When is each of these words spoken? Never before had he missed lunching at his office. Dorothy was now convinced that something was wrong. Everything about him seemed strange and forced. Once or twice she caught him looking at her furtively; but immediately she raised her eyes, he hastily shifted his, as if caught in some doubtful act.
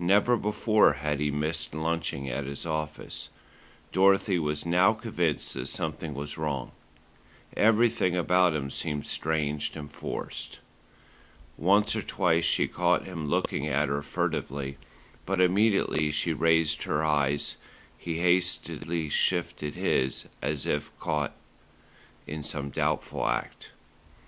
Never 0.00 0.36
before 0.36 0.94
had 0.94 1.20
he 1.20 1.30
missed 1.30 1.72
lunching 1.72 2.28
at 2.28 2.46
his 2.46 2.66
office. 2.66 3.28
Dorothy 3.92 4.36
was 4.36 4.66
now 4.66 4.92
convinced 4.92 5.54
that 5.54 5.68
something 5.68 6.14
was 6.14 6.36
wrong. 6.36 6.72
Everything 7.56 8.16
about 8.16 8.54
him 8.54 8.72
seemed 8.72 9.06
strange 9.06 9.76
and 9.76 9.88
forced. 9.88 10.58
Once 11.56 11.94
or 11.94 12.02
twice 12.02 12.44
she 12.44 12.66
caught 12.66 13.04
him 13.04 13.28
looking 13.28 13.68
at 13.68 13.88
her 13.88 14.02
furtively; 14.02 14.78
but 15.24 15.40
immediately 15.40 16.10
she 16.10 16.32
raised 16.32 16.82
her 16.82 17.04
eyes, 17.04 17.54
he 17.96 18.18
hastily 18.18 19.08
shifted 19.08 19.76
his, 19.76 20.26
as 20.42 20.66
if 20.66 20.90
caught 20.98 21.36
in 22.26 22.42
some 22.42 22.70
doubtful 22.70 23.28
act. 23.28 23.70